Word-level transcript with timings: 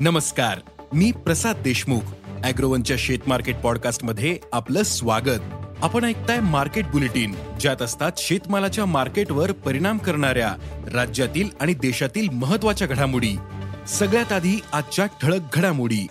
नमस्कार 0.00 0.58
मी 0.92 1.12
प्रसाद 1.12 1.56
देशमुख 1.56 2.00
अॅग्रोवनच्या 2.44 2.96
शेत 3.00 3.18
मार्केट 3.26 3.56
पॉडकास्टमध्ये 3.56 4.38
आपलं 4.52 4.82
स्वागत. 4.82 5.40
आपण 5.82 6.04
ऐकताय 6.04 6.40
मार्केट 6.40 6.86
बुलेटिन 6.86 7.34
ज्यात 7.60 7.82
असतात 7.82 8.12
शेतमालाच्या 8.16 8.86
मार्केटवर 8.86 9.52
परिणाम 9.52 9.98
करणाऱ्या 9.98 10.56
राज्यातील 10.94 11.48
आणि 11.60 11.74
देशातील 11.74 12.28
महत्त्वाच्या 12.28 12.88
घडामोडी. 12.88 13.36
सगळ्यात 13.88 14.32
आधी 14.32 14.60
आजच्या 14.72 15.06
ठळक 15.06 15.40
घडामोडी. 15.52 16.06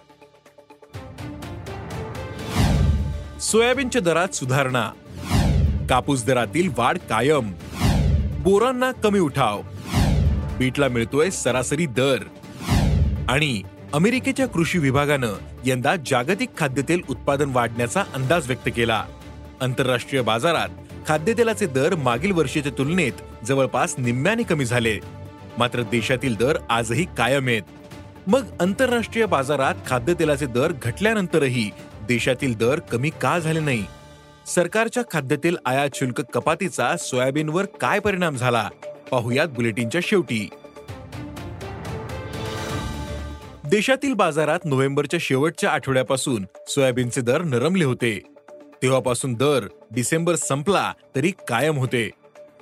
सोयाबीनच्या 3.41 4.01
दरात 4.01 4.35
सुधारणा. 4.35 4.89
कापूस 5.89 6.25
दरातील 6.25 6.70
वाढ 6.77 6.97
कायम. 6.97 7.53
बोरांना 8.39 8.91
कमी 8.91 9.20
उठाव. 9.20 9.61
बीटला 10.57 10.87
मिळतोय 10.87 11.29
सरासरी 11.29 11.85
दर. 11.85 12.17
आणि 13.29 13.61
अमेरिकेच्या 13.93 14.47
कृषी 14.47 14.77
विभागानं 14.79 15.34
यंदा 15.65 15.95
जागतिक 15.95 16.49
खाद्यतेल 16.57 17.01
उत्पादन 17.09 17.49
वाढण्याचा 17.49 18.04
अंदाज 18.13 18.48
व्यक्त 18.48 18.70
केला. 18.76 19.05
आंतरराष्ट्रीय 19.62 20.21
बाजारात 20.21 20.70
खाद्यतेलाचे 21.07 21.65
दर 21.65 21.95
मागील 21.95 22.31
वर्षीच्या 22.31 22.71
तुलनेत 22.77 23.45
जवळपास 23.45 23.95
निम्म्याने 23.98 24.43
कमी 24.43 24.65
झाले. 24.65 24.99
मात्र 25.57 25.81
देशातील 25.81 26.35
दर 26.35 26.57
आजही 26.70 27.05
कायम 27.18 27.48
आहेत. 27.48 27.62
मग 28.27 28.45
आंतरराष्ट्रीय 28.59 29.26
बाजारात 29.26 29.76
खाद्यतेलाचे 29.87 30.46
दर 30.46 30.71
घटल्यानंतरही 30.84 31.70
देशातील 32.07 32.57
दर 32.57 32.79
कमी 32.79 33.09
का 33.21 33.40
झाले 33.40 33.59
नाही? 33.59 33.85
सरकारच्या 34.46 35.03
खाद्यतेल 35.12 35.57
आयात 35.65 35.90
शुल्क 35.96 36.21
कपातीचा 36.21 36.98
सोयाबीनवर 36.98 37.65
काय 37.65 37.99
परिणाम 37.99 38.35
झाला? 38.35 38.70
पाहुयात 39.12 39.48
बुलेटिनच्या 39.48 40.01
शेवटी. 40.03 40.49
देशातील 43.74 44.13
बाजारात 44.13 44.60
नोव्हेंबरच्या 44.66 45.20
शेवटच्या 45.21 45.70
आठवड्यापासून 45.70 46.46
सोयाबीनचे 46.68 47.21
दर 47.21 47.41
नरमले 47.41 47.84
होते. 47.85 48.21
तेव्हापासून 48.84 49.34
दर 49.34 49.68
डिसेंबर 49.91 50.35
संपला 50.35 50.93
तरी 51.15 51.32
कायम 51.48 51.77
होते. 51.77 52.10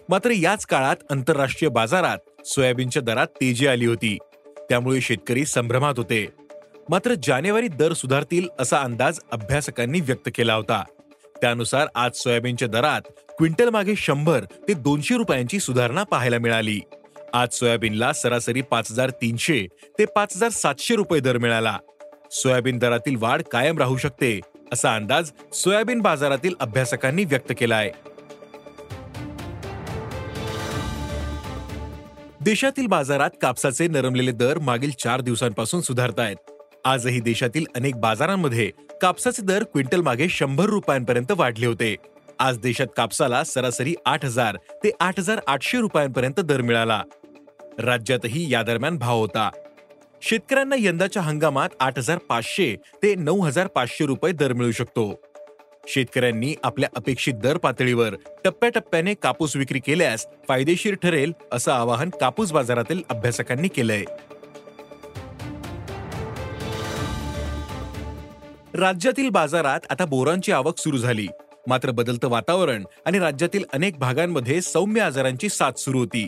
मात्र 0.10 0.30
याच 0.30 0.66
काळात 0.66 0.96
आंतरराष्ट्रीय 1.12 1.70
बाजारात 1.70 2.48
सोयाबीनच्या 2.48 3.02
दरात 3.02 3.28
तेजी 3.28 3.68
आली 3.68 3.86
होती. 3.86 4.18
त्यामुळे 4.70 5.02
शेतकरी 5.02 5.46
संभ्रमात 5.46 5.94
होते. 5.98 6.28
मात्र 6.90 7.14
जानेवारी 7.24 7.68
दर 7.68 7.94
सुधारतील 7.94 8.48
असा 8.60 8.82
अंदाज 8.82 9.20
अभ्यासकांनी 9.32 10.02
व्यक्त 10.02 10.30
केला 10.36 10.54
होता. 10.54 10.84
त्यानुसार 11.42 11.88
आज 11.96 12.12
सोयाबीनच्या 12.16 12.68
दरात 12.68 13.02
क्विंटल 13.38 13.70
मागे 13.70 13.94
शंभर 13.98 14.44
ते 14.68 14.74
दोनशे 14.74 15.18
रुपयांची 15.18 15.60
सुधारणा 15.60 16.04
पाहायला 16.04 16.38
मिळाली. 16.38 16.80
आज 17.34 17.50
सोयाबीनला 17.54 18.12
सरासरी 18.14 18.62
पाच 18.62 18.92
हजार 18.92 19.10
तीनशे 19.10 19.66
ते 20.00 20.06
पाच 20.06 20.36
हजार 20.36 20.50
सातशे 20.50 20.96
रुपये 20.96 21.20
दर 21.20 21.38
मिळाला. 21.38 21.78
सोयाबीन 22.32 22.78
दरातील 22.78 23.16
वाढ 23.20 23.42
कायम 23.52 23.78
राहू 23.78 23.98
शकते 23.98 24.40
असा 24.74 24.96
अंदाज 24.96 25.32
सोयाबीन 25.54 26.02
बाजारातील 26.02 26.56
अभ्यासकांनी 26.60 27.26
व्यक्त 27.26 27.54
केलाय. 27.60 27.92
देशातील 32.42 32.88
बाजारात 32.88 33.30
कापसाचे 33.42 33.88
नरमलेले 33.88 34.32
दर 34.32 34.60
मागील 34.60 34.92
चार 35.00 35.22
दिवसांपासून 35.22 35.82
सुधारत 35.82 36.20
आहेत 36.20 36.52
आजही 36.86 37.20
देशातील 37.20 37.66
अनेक 37.76 38.00
बाजारांमध्ये 38.02 38.70
कापसाचे 39.02 39.42
दर 39.42 39.64
क्विंटल 39.64 40.02
मागे 40.02 40.30
शंभर 40.30 40.66
रुपयांपर्यंत 40.66 41.32
वाढले 41.32 41.66
होते. 41.66 41.96
आज 42.40 42.58
देशात 42.60 42.88
कापसाला 42.98 43.44
सरासरी 43.44 43.94
आठ 44.06 44.24
हजार 44.26 44.56
ते 44.84 44.92
आठ 45.00 45.20
हजार 45.20 45.40
आठशे 45.48 45.78
रुपयांपर्यंत 45.78 46.40
दर 46.40 46.62
मिळाला. 46.62 47.02
राज्यातही 47.82 48.54
या 48.54 48.64
दरम्यान 48.64 48.98
भाव 48.98 49.20
होता. 49.20 49.50
शेतकऱ्यांना 50.22 50.76
यंदाच्या 50.80 51.22
हंगामात 51.22 51.70
आठ 51.80 51.98
हजार 51.98 52.18
पाचशे 52.18 52.76
ते 53.04 53.16
नऊ 53.16 53.40
हजार 53.40 53.68
पाचशे 53.68 54.06
रुपये 54.06 54.34
दर 54.34 54.54
मिळू 54.54 54.72
शकतो. 54.72 55.22
शेतकऱ्यांनी 55.88 56.56
आपल्या 56.64 56.90
अपेक्षित 56.96 57.34
दर 57.34 57.58
पातळीवर 57.58 58.16
टप्प्याटप्प्याने 58.46 59.14
कापूस 59.14 59.56
विक्री 59.56 59.80
केल्यास 59.80 60.28
फायदेशीर 60.48 60.96
ठरेल 60.96 61.34
असं 61.52 61.72
आवाहन 61.72 62.10
कापूस 62.10 62.52
बाजारातील 62.52 63.02
अभ्यासकांनी 63.10 63.68
केलंय. 63.68 64.04
राज्यातील 68.74 69.30
बाजारात 69.30 69.80
आता 69.90 70.06
बोरांची 70.06 70.52
आवक 70.52 70.78
सुरू 70.78 70.98
झाली. 70.98 71.28
मात्र 71.68 71.92
बदलतं 71.92 72.30
वातावरण 72.30 72.84
आणि 73.06 73.20
राज्यातील 73.20 73.64
अनेक 73.74 73.98
भागांमध्ये 73.98 74.62
सौम्य 74.62 75.02
आजारांची 75.02 75.50
साथ 75.50 75.72
सुरू 75.72 76.00
होती. 76.00 76.28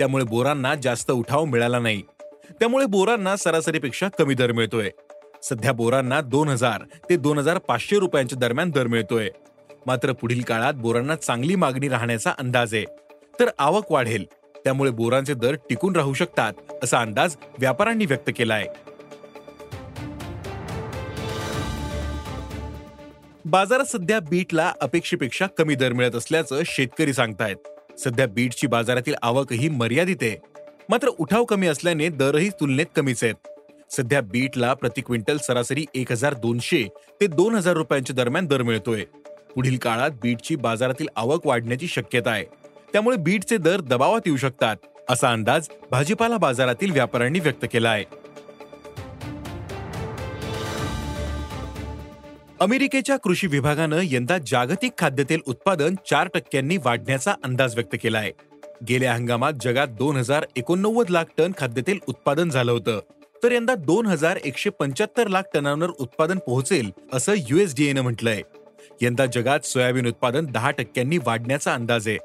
त्यामुळे 0.00 0.24
बोरांना 0.24 0.74
जास्त 0.74 1.10
उठाव 1.10 1.44
मिळाला 1.44 1.78
नाही. 1.78 2.02
त्यामुळे 2.50 2.86
बोरांना 2.86 3.36
सरासरीपेक्षा 3.36 4.08
कमी 4.08 4.34
दर 4.34 4.52
मिळतोय. 4.52 4.90
सध्या 5.42 5.72
बोरांना 5.72 6.20
दोन 6.20 6.48
हजार 6.48 6.82
ते 7.10 7.16
दोन 7.16 7.38
हजार 7.38 7.58
पाचशे 7.58 7.98
रुपयांच्या 7.98 8.38
दरम्यान 8.38 8.70
दर 8.70 8.86
मिळतोय. 8.86 9.28
मात्र 9.86 10.12
पुढील 10.12 10.42
काळात 10.42 10.74
बोरांना 10.74 11.14
चांगली 11.14 11.54
मागणी 11.54 11.88
राहण्याचा 11.88 12.30
अंदाज 12.38 12.74
आहे. 12.74 12.84
तर 13.40 13.50
आवक 13.58 13.92
वाढेल. 13.92 14.24
त्यामुळे 14.64 14.90
बोरांचे 14.90 15.34
दर 15.34 15.54
टिकून 15.54 15.96
राहू 15.96 16.14
शकतात 16.14 16.52
असा 16.82 17.00
अंदाज 17.00 17.36
व्यापाऱ्यांनी 17.58 18.06
व्यक्त 18.06 18.30
केलाय. 18.36 18.66
बाजारात 23.44 23.84
सध्या 23.84 24.20
बीटला 24.20 24.72
अपेक्षेपेक्षा 24.80 25.46
कमी 25.46 25.74
दर 25.74 25.92
मिळत 25.92 26.14
असल्याचं 26.14 26.60
शेतकरी 26.66 27.12
सांगतायत. 27.12 27.56
सध्या 28.04 28.26
बीटची 28.26 28.66
बाजारातील 28.66 29.14
आवकही 29.22 29.68
मर्यादित 29.68 30.16
आहे. 30.22 30.36
मात्र 30.88 31.08
उठाव 31.08 31.44
कमी 31.44 31.66
असल्याने 31.66 32.08
दरही 32.08 32.48
तुलनेत 32.48 32.86
कमीच 32.96 33.24
आहेत. 33.24 33.34
सध्या 33.90 34.20
बीटला 34.20 34.74
प्रति 34.74 35.00
क्विंटल 35.00 35.36
सरासरी 35.36 35.84
एक 35.94 36.12
हजार 36.12 36.34
दोनशे 36.34 36.88
ते 37.20 37.26
दोन 37.26 37.54
हजार 37.54 37.74
रुपयांच्या 37.74 38.14
दरम्यान 38.16 38.46
दर 38.46 38.62
मिळतोय. 38.62 39.04
पुढील 39.54 39.76
काळात 39.76 40.10
बीटची 40.22 40.56
बाजारातील 40.56 41.06
आवक 41.16 41.46
वाढण्याची 41.46 41.86
शक्यता 41.86 42.30
आहे. 42.30 42.44
त्यामुळे 42.92 43.16
बीटचे 43.16 43.56
दर 43.56 43.80
दबावात 43.80 44.20
येऊ 44.26 44.36
शकतात 44.36 44.76
असा 45.08 45.32
अंदाज 45.32 45.68
भाजीपाला 45.90 46.36
बाजारातील 46.36 46.90
व्यापाऱ्यांनी 46.90 47.40
व्यक्त 47.40 47.66
केला 47.72 47.90
आहे. 47.90 48.04
अमेरिकेच्या 52.60 53.16
कृषी 53.16 53.46
विभागानं 53.46 54.00
यंदा 54.04 54.36
जागतिक 54.46 54.92
खाद्यतेल 54.98 55.40
उत्पादन 55.48 55.94
चार 56.10 56.28
टक्क्यांनी 56.34 56.76
वाढण्याचा 56.76 57.34
अंदाज 57.44 57.74
व्यक्त 57.74 57.96
केला 58.02 58.18
आहे 58.18 58.32
गेल्या 58.88 59.14
हंगामात 59.14 59.52
जगात 59.62 59.88
दोन 59.88 60.16
हजार 60.16 60.44
एकोणनव्वद 60.56 61.10
लाख 61.10 61.24
टन 61.38 61.52
खाद्यतेल 61.58 61.98
उत्पादन 62.08 62.50
झालं 62.50 62.72
होतं. 62.72 63.00
तर 63.42 63.52
यंदा 63.52 63.74
दोन 63.74 64.06
हजार 64.06 64.38
एकशे 64.44 64.70
पंच्याहत्तर 64.70 65.28
लाख 65.28 65.42
टनांवर 65.54 65.90
उत्पादन 66.00 66.38
पोहोचेल 66.38 66.90
असं 67.12 67.34
युएसडीएनं 67.48 68.00
म्हटलंय. 68.00 68.42
यंदा 69.02 69.26
जगात 69.26 69.60
सोयाबीन 69.60 70.06
उत्पादन 70.06 70.46
दहा 70.46 70.70
टक्क्यांनी 70.70 71.18
वाढण्याचा 71.18 71.74
अंदाज 71.74 72.08
आहे. 72.08 72.18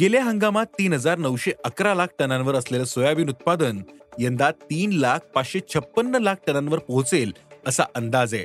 गेल्या 0.00 0.24
हंगामात 0.24 0.66
तीन 0.78 0.92
हजार 0.92 1.18
नऊशे 1.18 1.52
अकरा 1.64 1.94
लाख 1.94 2.18
टनांवर 2.18 2.54
असलेलं 2.54 2.84
सोयाबीन 2.84 3.28
उत्पादन 3.28 3.82
यंदा 4.18 4.50
तीन 4.50 4.92
लाख 4.92 5.34
पाचशे 5.34 5.60
छप्पन्न 5.74 6.22
लाख 6.22 6.46
टनांवर 6.46 6.78
पोहोचेल 6.78 7.32
असा 7.66 7.84
अंदाज 7.94 8.34
आहे. 8.34 8.44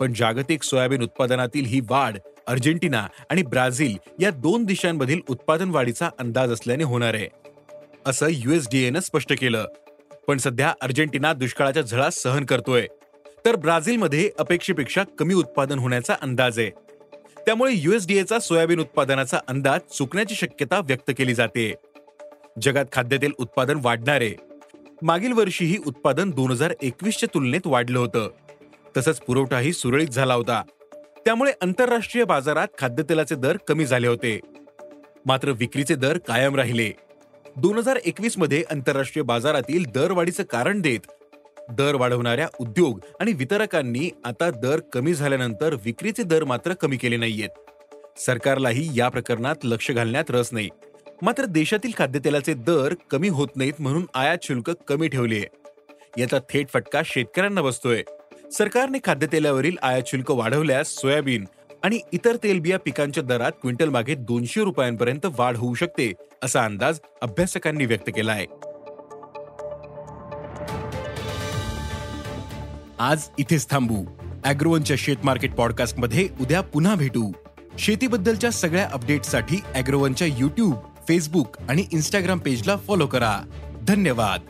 पण 0.00 0.12
जागतिक 0.12 0.62
सोयाबीन 0.62 1.02
उत्पादनातील 1.02 1.64
ही 1.64 1.80
वाढ 1.80 2.18
अर्जेंटिना 2.46 3.06
आणि 3.30 3.42
ब्राझील 3.42 3.96
या 4.20 4.30
दोन 4.30 4.64
देशांमधील 4.64 5.20
उत्पादन 5.28 5.70
वाढीचा 5.70 6.10
अंदाज 6.18 6.52
असल्याने 6.52 6.84
होणार 6.84 7.14
आहे. 7.14 7.28
असं 8.06 8.26
युएसडीएनं 8.30 9.00
स्पष्ट 9.00 9.32
केलं. 9.38 9.64
पण 10.26 10.38
सध्या 10.38 10.74
अर्जेंटिना 10.80 11.32
दुष्काळाच्या 11.32 11.82
झळा 11.82 12.10
सहन 12.10 12.44
करतोय. 12.44 12.86
तर 13.44 13.56
ब्राझीलमध्ये 13.56 14.30
अपेक्षेपेक्षा 14.38 15.02
कमी 15.18 15.34
उत्पादन 15.34 15.78
होण्याचा 15.78 16.14
अंदाज 16.22 16.58
आहे. 16.58 16.70
त्यामुळे 17.46 17.72
युएसडीएचा 17.74 18.38
सोयाबीन 18.38 18.80
उत्पादनाचा 18.80 19.38
अंदाज 19.48 19.80
चुकण्याची 19.94 20.34
शक्यता 20.34 20.78
व्यक्त 20.78 21.10
केली 21.18 21.34
जाते. 21.34 21.74
जगात 22.62 22.84
खाद्यतेल 22.92 23.32
उत्पादन 23.38 23.78
वाढणार. 23.82 24.20
आहे 24.20 24.34
मागील 25.02 25.32
वर्षीही 25.32 25.76
उत्पादन 25.86 26.30
दोन 26.30 26.50
हजार 26.50 26.74
एकवीसच्या 26.82 27.28
तुलनेत 27.34 27.60
वाढलं 27.64 27.98
होतं. 27.98 28.30
तसंच 28.98 29.20
पुरवठाही 29.20 29.72
सुरळीत 29.72 30.08
झाला 30.08 30.34
होता. 30.34 30.62
त्यामुळे 31.24 31.52
आंतरराष्ट्रीय 31.60 32.24
बाजारात 32.24 32.68
खाद्यतेलाचे 32.78 33.34
दर 33.34 33.56
कमी 33.68 33.86
झाले 33.86 34.06
होते. 34.06 34.40
मात्र 35.26 35.50
विक्रीचे 35.50 35.94
दर 35.94 36.18
कायम 36.18 36.56
राहिले. 36.56 36.90
दोन 37.56 37.78
हजार 37.78 37.98
एकवीसमध्ये 38.04 38.64
आंतरराष्ट्रीय 38.70 39.22
बाजारातील 39.22 39.84
दरवाढीचं 39.84 40.42
कारण 40.42 40.80
देत 40.80 41.00
दर 41.70 41.94
वाढवणाऱ्या 41.94 42.48
उद्योग 42.60 43.00
आणि 43.20 43.32
वितरकांनी 43.32 44.10
आता 44.24 44.50
दर 44.50 44.80
कमी 44.92 45.14
झाल्यानंतर 45.14 45.74
विक्रीचे 45.74 46.22
दर 46.22 46.44
मात्र 46.44 46.74
कमी 46.74 46.96
केले 46.96 47.16
नाहीयेत. 47.16 47.48
सरकारलाही 48.18 48.90
या 48.94 49.08
प्रकरणात 49.08 49.64
लक्ष 49.64 49.90
घालण्यात 49.90 50.30
रस 50.30 50.48
नाही. 50.52 50.68
मात्र 51.22 51.44
देशातील 51.44 51.92
खाद्यतेलाचे 51.98 52.54
दर 52.54 52.94
कमी 53.10 53.28
होत 53.28 53.48
नाहीत 53.56 53.80
म्हणून 53.80 54.06
आयात 54.14 54.38
शुल्क 54.42 54.70
कमी 54.70 55.08
ठेवले 55.08 55.42
याचा 56.18 56.38
थेट 56.50 56.68
फटका 56.68 57.02
शेतकऱ्यांना 57.04 57.62
बसतोय. 57.62 58.02
सरकारने 58.52 58.98
खाद्यतेलावरील 59.04 59.76
आयात 59.82 60.02
शुल्क 60.06 60.30
वाढवल्यास 60.30 60.88
सोयाबीन 60.88 61.44
आणि 61.82 62.00
इतर 62.12 62.36
तेलबिया 62.36 62.78
पिकांच्या 62.78 63.22
दरात 63.22 63.52
क्विंटल 63.62 63.88
मागे 63.88 64.14
दोनशे 64.14 64.64
रुपयांपर्यंत 64.64 65.26
वाढ 65.38 65.56
होऊ 65.56 65.74
शकते 65.74 66.12
असा 66.42 66.64
अंदाज 66.64 66.98
अभ्यासकांनी 67.22 67.86
व्यक्त 67.86 68.08
केला 68.08 68.32
आहे 68.32 68.46
आज 72.98 73.28
इथेच 73.38 73.70
थांबू. 73.70 74.04
अॅग्रोवनच्या 74.44 74.96
शेत 74.98 75.16
मार्केट 75.24 75.54
पॉडकास्टमध्ये 75.54 76.28
उद्या 76.40 76.60
पुन्हा 76.60 76.94
भेटू. 76.94 77.32
शेतीबद्दलच्या 77.78 78.50
सगळ्या 78.50 78.88
अपडेटसाठी 78.92 79.60
अॅग्रोवनच्या 79.74 80.26
युट्यूब 80.26 80.74
फेसबुक 81.08 81.56
आणि 81.68 81.84
इन्स्टाग्राम 81.92 82.38
पेजला 82.38 82.76
फॉलो 82.76 83.06
करा. 83.06 83.38
धन्यवाद. 83.82 84.40